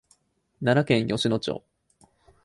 [0.63, 1.63] 奈良県吉野町